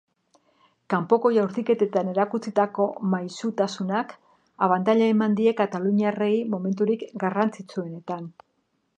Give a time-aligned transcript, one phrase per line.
[0.91, 4.15] Kanpoko jaurtiketetan erakutsitako maisutasunak
[4.67, 8.27] abantaila eman die kataluniarrei momenturik garrantzitsuenetan.